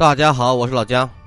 [0.00, 1.19] 大家好，我是老姜。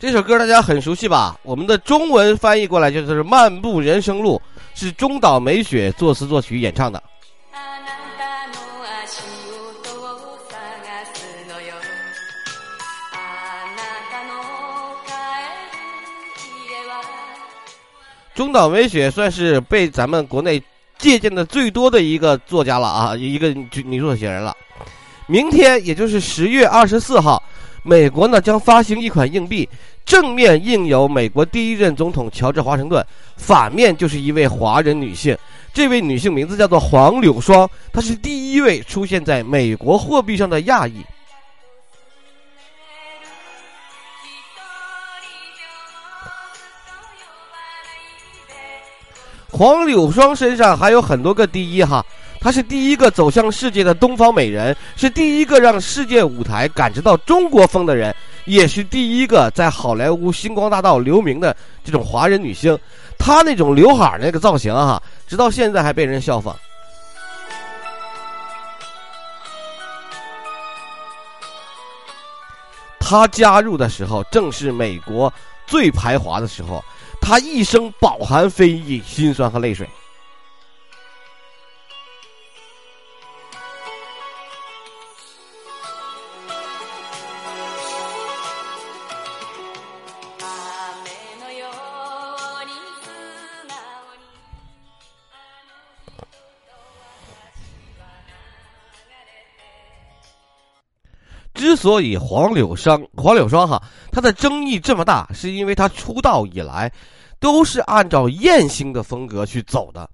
[0.00, 1.36] 这首歌大家很熟悉吧？
[1.42, 4.40] 我们的中文翻译过来就是《漫步人生路》，
[4.80, 7.02] 是中岛美雪作词作曲演唱的。
[18.36, 20.62] 中岛美雪算是被咱们国内
[20.96, 23.48] 借鉴的最多的一个作家了啊，一个
[23.84, 24.56] 女作写人了。
[25.26, 27.42] 明天，也就是十月二十四号。
[27.88, 29.66] 美国呢将发行一款硬币，
[30.04, 33.02] 正面印有美国第一任总统乔治华盛顿，
[33.38, 35.34] 反面就是一位华人女性。
[35.72, 41.02] 这位女性名字叫做黄柳霜，她是第一位出现在美国货币上的亚裔。
[49.50, 52.04] 黄柳霜身上还有很多个第一哈。
[52.40, 58.14] 她是第一个走向世界的东方美人，是第一个让世界舞台感知到中国风的人，
[58.44, 62.78] 也是第一个在好莱坞星光大道留名的这种华人女星。
[63.18, 66.56] 她那种刘海那个造型哈，直到现在还被人效仿。
[73.00, 75.32] 她加入的时候正是美国
[75.66, 76.84] 最排华的时候，
[77.20, 79.88] 她一生饱含非议、心酸和泪水。
[101.68, 106.90] 之所以黄柳霜黄柳霜哈，他的争议这么大，是因为他出道以来
[107.38, 110.08] 都是按照艳星的风格去走的，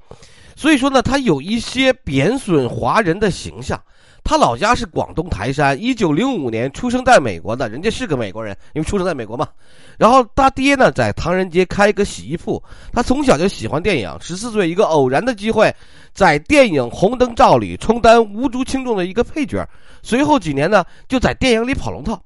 [0.56, 3.80] 所以说呢，他有一些贬损华人的形象。
[4.24, 9.46] 他老家是广东台山，一九零五年出生在美国的，人家是个美国人，因为出生在美国嘛。
[9.98, 12.62] 然后他爹呢在唐人街开个洗衣铺，
[12.92, 14.16] 他从小就喜欢电影。
[14.20, 15.74] 十四岁一个偶然的机会，
[16.12, 19.66] 在电影《红灯照》里充当无足轻重的一个配角，
[20.02, 22.20] 随后几年呢就在电影里跑龙套。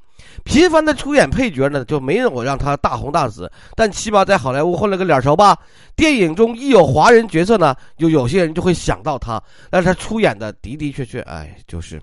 [0.44, 5.56] 频繁的出演配角呢，就没有让他大红大紫，但起码在好莱坞混了个脸熟吧。
[5.96, 9.42] 电影中一有华人角色呢，就有些人就会想到他。
[9.68, 12.00] 但是他出演的的的确确，哎，就是。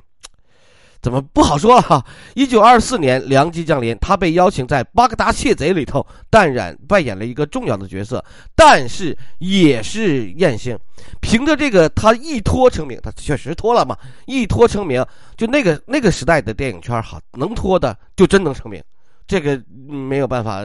[1.06, 2.04] 怎么不好说了哈？
[2.34, 10.76] 一九二四年，良机降临，他被邀请在《巴格达窃贼》里头淡然扮演了一个重要的角色，但是也是艳星。
[11.22, 13.96] 凭着这个，他一脱成名，他确实脱了嘛，
[14.26, 15.06] 一脱成名，
[15.38, 18.82] 就那个那个时代的电影圈哈，能脱的就真能成名，
[19.28, 20.62] 这个没有办法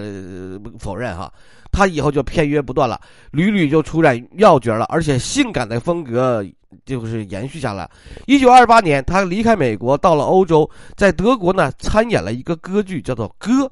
[0.78, 1.32] 否认哈。
[1.72, 3.00] 他以后就片约不断了，
[3.30, 6.44] 屡屡就出演要角了，而且性感的风格。
[6.84, 7.90] 就是延续下来。
[8.26, 13.64] 一九二八年，他离开美国，到了欧洲，在德国呢参演了一个歌剧，叫做《歌》；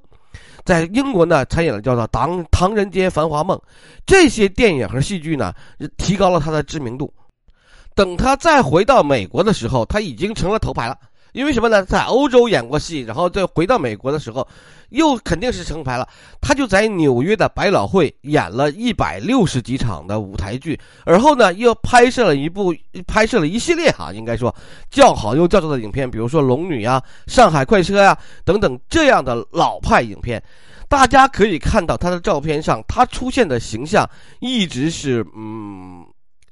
[0.65, 3.56] 在英国呢参演了叫做《唐唐人街繁华梦》。
[4.05, 5.55] 这些电影和戏剧呢，
[5.97, 7.12] 提高了他的知名度。
[7.94, 10.99] 等他再回到美国的时候，他已经成了头牌了。
[11.33, 11.84] 因为什么呢？
[11.84, 14.47] 在欧洲演过戏，然后再回到美国的时候，
[14.89, 16.09] 又肯定是成牌了。
[16.41, 22.75] 他就在纽约的百老汇演了一百六十几场的舞台剧，而后呢，又拍摄了一部，
[23.06, 24.55] 拍摄了一系列哈，应该说
[24.91, 27.03] 叫好又叫座的影片，比如说《龙女》呀、
[27.33, 30.43] 《上海快车》呀等等这样的老派影片。
[30.88, 34.09] 大家可以看到他的照片上，他出现的形象
[34.41, 36.05] 一直是嗯。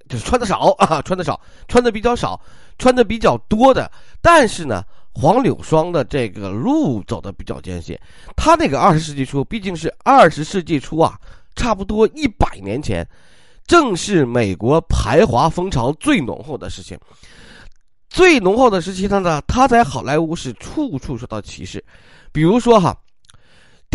[0.09, 2.41] 就是穿的少啊，穿的少，穿的比较少，
[2.79, 3.91] 穿的比较多的。
[4.21, 4.83] 但是呢，
[5.13, 8.01] 黄柳霜的这个路走的比较艰险。
[8.37, 11.19] 他那个二十世纪初，毕竟是二十世纪初啊，
[11.55, 13.07] 差不多一百年前，
[13.67, 16.99] 正是美国排华风潮最浓厚的事情。
[18.09, 21.85] 最浓厚的时期他呢，他在好莱坞是处处受到歧视。
[22.33, 22.97] 比如说哈，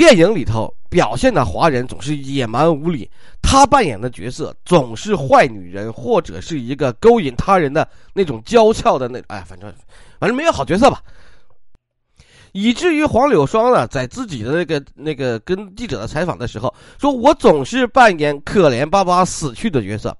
[0.01, 0.73] 电影里头。
[0.89, 3.09] 表现的华人总是野蛮无理，
[3.41, 9.73] 他扮演的角色总是坏女人，或者是一个勾引他人的那种娇俏的那哎，反正
[10.19, 11.01] 反正没有好角色吧。
[12.51, 20.13] 以至于黄柳霜呢，在自己的那个那个跟记者的采访的时候，说我总是扮演可怜巴巴死去的角色。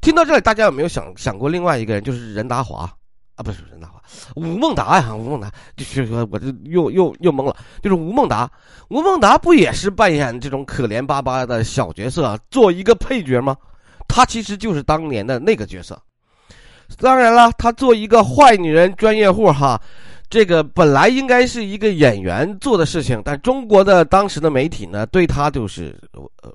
[0.00, 2.88] 听到这里，大家有没有想想过另外一个人，就是任达华？
[3.36, 4.00] 啊，不是任达华，
[4.36, 8.48] 吴孟达呀，吴孟达，就是说，我这又又又懵了，就是吴孟达，
[8.88, 13.56] 吴孟达不也是扮演这种可怜巴巴的小角色，做一个配角吗？
[14.06, 16.00] 他其实就是当年的那个角色。
[16.98, 19.80] 当然了，他做一个坏女人专业户哈，
[20.30, 25.98] 这个本来应该是一个演员做的事情，但中国的当时的媒体呢，对他就是
[26.42, 26.52] 呃。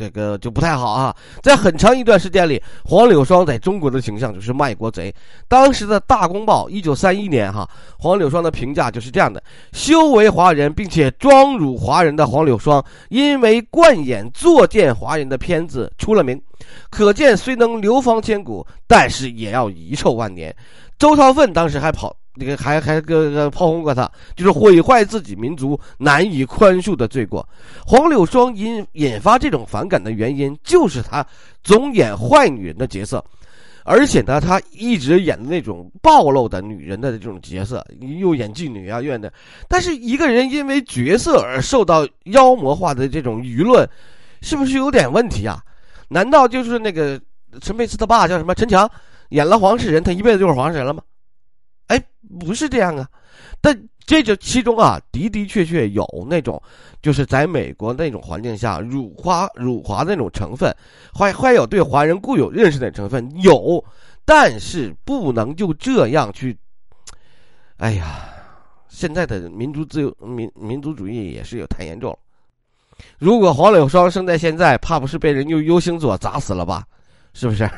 [0.00, 1.14] 这个就不太好啊！
[1.42, 5.14] 在很长一段时间里，黄柳霜在中国的形象就是卖国贼。
[5.46, 7.68] 当时的大公报，一九三一年哈，
[7.98, 9.42] 黄柳霜的评价就是这样的：
[9.72, 16.40] 修为华人并且装辱华人的黄柳霜，因为惯演作践华人的片子出了名。
[16.88, 20.54] 可见虽能流芳千古，但是也要遗臭万年。
[20.98, 22.16] 周朝奋当时还跑。
[22.34, 27.46] 那个还还个个炮轰过他，就是毁坏自己民族难以宽恕的罪过。
[27.84, 31.26] 黄柳霜引引发这种反感的原因，就是他
[31.62, 33.22] 总演坏女人的角色，
[33.84, 37.84] 而且呢，他一直演的那种暴露的女人的这种角色，
[38.20, 39.32] 又演妓女啊，演的。
[39.68, 43.86] 但是一个人因为角色而受到妖魔化的这种舆论，
[44.40, 45.60] 是不是有点问题啊？
[46.08, 47.20] 难道就是那个
[47.60, 48.88] 陈佩斯他爸叫什么陈强，
[49.30, 51.02] 演了黄世仁，他一辈子就是黄世仁了吗？
[51.90, 52.00] 哎，
[52.38, 53.08] 不是这样啊，
[53.60, 53.76] 但
[54.06, 56.62] 这就其中啊的的确确有那种，
[57.02, 60.72] 就是在美国那种环境下辱华辱华那种成分，
[61.12, 63.84] 还还有对华人固有认识的成分有，
[64.24, 66.56] 但是不能就这样去。
[67.78, 68.28] 哎呀，
[68.88, 72.18] 现在的民族自由民民族主义也是有太严重了。
[73.18, 76.86] 如果黄柳霜生在现在，怕不是被人用 U 型锁砸死了吧？
[77.34, 77.68] 是不是？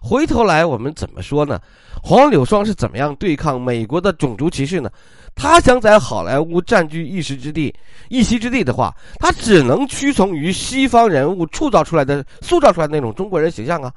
[0.00, 1.60] 回头来，我们怎么说呢？
[2.02, 4.90] 黄柳霜是怎么样对抗美国的种族歧视呢？
[5.34, 7.72] 他想在好莱坞占据一时之地、
[8.08, 13.92] 一席之地的话，他只能屈从于西方人物塑造出来的、塑造出来的那种中国人形象啊。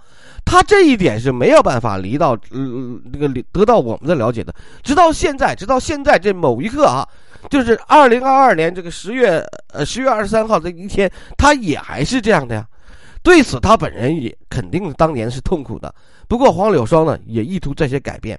[0.45, 4.53] 他这一点是没有办法离到呃这个得到我们的了解的。
[4.83, 7.07] 直到现在，直到现在这某一刻啊，
[7.49, 12.67] 就是二零二二年这个十月呃十月二十三号这一天，他也还是这样的呀。
[13.23, 15.95] 对此，他本人也肯定当年是痛苦的。
[16.27, 18.37] 不过，黄柳霜呢也意图这些改变。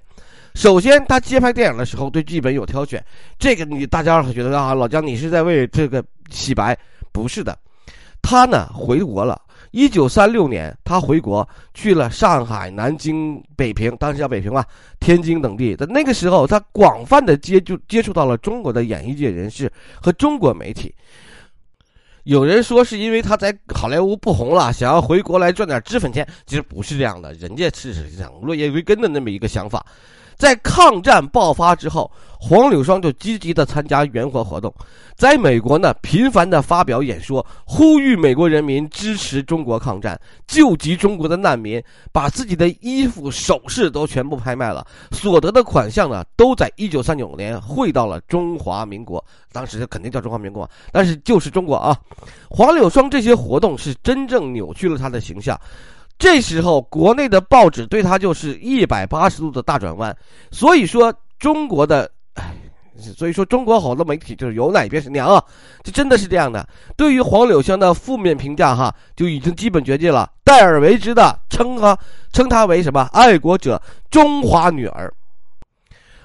[0.53, 3.03] 首先，他接拍电影的时候对剧本有挑选，
[3.39, 6.77] 这个你大家会觉得啊，老姜你是在为这个洗白？
[7.11, 7.57] 不是的，
[8.21, 9.41] 他呢回国了。
[9.71, 14.65] 一九三六年，他回国去了上海、南京、北平，当时叫北平吧，
[15.01, 15.75] 天津等地。
[15.75, 19.69] 在那个时候，他广泛的接就接触到了中国的演艺界人士
[20.01, 20.93] 和中国媒体。
[22.25, 26.27] 有人说是因为他在好莱坞不红了，想要回国来赚点脂粉钱。
[26.47, 29.85] 其实不是这样的，人家是想落叶归根的那么一个想法。
[30.37, 34.73] 在抗战爆发之后，黄柳霜就积极的参加援华活动，
[35.15, 51.97] 在美国呢频繁的发表演说，呼吁美国人民支持中国抗战，救济中国的难民，把自己的衣服首饰都全部拍卖了，所得的款项呢都在一九三九年汇到了中华民国，当时肯定叫中华民国，但是就是中国啊。
[52.49, 55.59] 黄柳霜这些活动是真正扭曲了他的形象。
[56.17, 60.15] 这时候，国内的报纸对他就是一百八十度的大转弯。
[60.49, 62.53] 所以说，中国的，哎，
[63.15, 65.43] 所以说中国好多媒体就是有奶便是娘啊，
[65.83, 66.67] 这真的是这样的。
[66.95, 70.31] 对于黄柳香的负面评价，哈，就已经基本绝迹了。
[70.43, 71.97] 代而为之的称哈，
[72.31, 75.13] 称她为什么爱国者、中华女儿。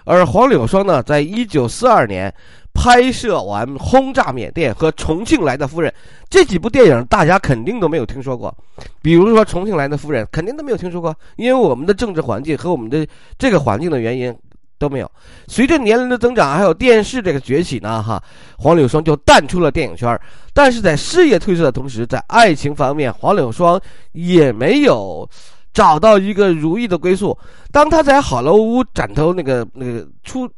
[0.05, 2.33] 而黄柳霜呢，在一九四二年。
[2.73, 5.91] 拍摄完《轰炸缅甸》和《重庆来的夫人》
[6.31, 8.57] 这几部电影，大家肯定都没有听说过。
[9.03, 14.35] 比如说《重庆来的夫人》，肯定都没有听说过，因为我们的政治环境和我们的这个环境的原因
[14.79, 15.11] 都没有。
[15.47, 18.23] 随着年龄的增长，还有电视这个崛起呢，哈，
[18.57, 20.19] 黄柳霜就淡出了电影圈。
[20.55, 23.79] 但是在事业褪色的同时，在爱情方面，黄柳霜
[24.13, 25.29] 也没有
[25.75, 27.37] 找到一个如意的归宿。
[27.71, 30.49] 当他在好莱坞崭头那个那个出。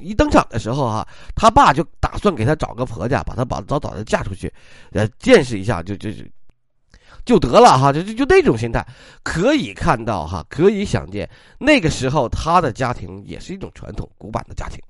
[0.00, 4.52] 一登场的时候哈，他爸就打算给他找个婆家，把他把早早的嫁出去，
[4.92, 6.22] 呃，见识一下就就就
[7.24, 8.86] 就得了哈，就就就那种心态，
[9.22, 14.80] 可以看到哈，可以想见那个时候他的家庭也是一种传统古板的家庭。